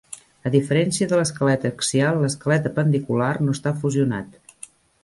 A 0.49 0.51
diferència 0.55 1.11
de 1.11 1.19
l'esquelet 1.19 1.67
axial, 1.71 2.19
l'esquelet 2.25 2.67
apendicular 2.73 3.33
no 3.47 3.59
està 3.59 3.79
fusionat. 3.85 4.43